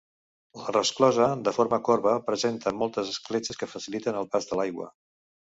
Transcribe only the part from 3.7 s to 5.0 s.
faciliten el pas de l'aigua.